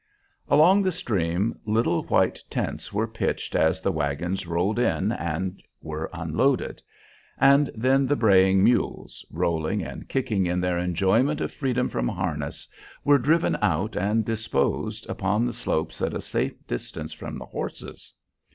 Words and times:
Along 0.47 0.81
the 0.81 0.91
stream 0.91 1.59
little 1.63 2.01
white 2.05 2.39
tents 2.49 2.91
were 2.91 3.07
pitched 3.07 3.53
as 3.55 3.81
the 3.81 3.91
wagons 3.91 4.47
rolled 4.47 4.79
in 4.79 5.11
and 5.11 5.61
were 5.79 6.09
unloaded; 6.11 6.81
and 7.37 7.69
then 7.75 8.07
the 8.07 8.15
braying 8.15 8.63
mules, 8.63 9.23
rolling 9.29 9.83
and 9.83 10.09
kicking 10.09 10.47
in 10.47 10.59
their 10.59 10.79
enjoyment 10.79 11.39
of 11.39 11.51
freedom 11.51 11.87
from 11.87 12.07
harness, 12.07 12.67
were 13.05 13.19
driven 13.19 13.55
out 13.61 13.95
and 13.95 14.25
disposed 14.25 15.07
upon 15.07 15.45
the 15.45 15.53
slopes 15.53 16.01
at 16.01 16.15
a 16.15 16.21
safe 16.21 16.55
distance 16.65 17.13
from 17.13 17.37
the 17.37 17.45
horses. 17.45 18.11